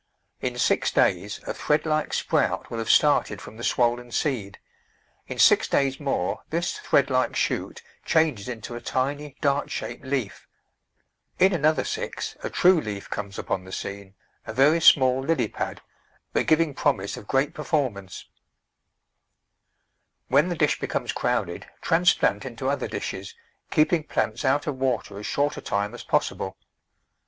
[0.41, 4.57] In six days a thread* like sprout will have started from the swollen seed;
[5.27, 10.47] in six days more this thread like shoot changes into a tiny dart shaped leaf;
[11.37, 14.15] in another six a true leaf comes upon the scene,
[14.47, 15.81] a very small lily pad,
[16.33, 18.25] but giv ing promise of great performance.
[18.25, 18.73] Digitized
[19.53, 22.87] by Google 170 The Flower Garden [Chapter When the dish becomes crowded transplant into other
[22.87, 23.35] dishes,
[23.69, 26.57] keeping plants out of water as short a time as possible.